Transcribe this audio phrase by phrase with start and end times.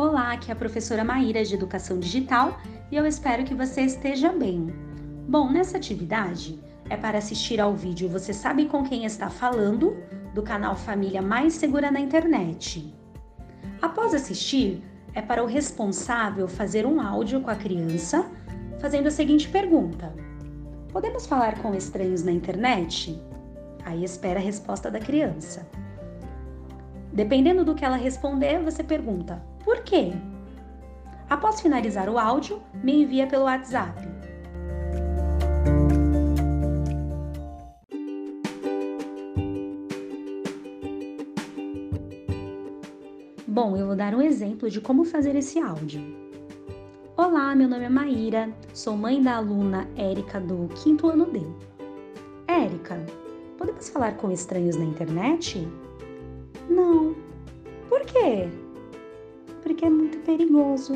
[0.00, 2.58] Olá, aqui é a professora Maíra de Educação Digital
[2.90, 4.72] e eu espero que você esteja bem.
[5.28, 9.94] Bom, nessa atividade é para assistir ao vídeo Você Sabe Com Quem Está Falando,
[10.32, 12.94] do canal Família Mais Segura na Internet.
[13.82, 14.82] Após assistir,
[15.12, 18.24] é para o responsável fazer um áudio com a criança
[18.80, 20.14] fazendo a seguinte pergunta:
[20.90, 23.22] Podemos falar com estranhos na internet?
[23.84, 25.68] Aí espera a resposta da criança.
[27.12, 30.12] Dependendo do que ela responder, você pergunta: por quê?
[31.28, 34.08] Após finalizar o áudio, me envia pelo WhatsApp.
[43.46, 46.00] Bom, eu vou dar um exemplo de como fazer esse áudio.
[47.16, 51.40] Olá, meu nome é Maíra, sou mãe da aluna Érica do quinto ano D.
[52.48, 53.04] Érica,
[53.58, 55.68] podemos falar com estranhos na internet?
[56.68, 57.14] Não.
[57.88, 58.48] Por quê?
[59.62, 60.94] Porque é muito perigoso.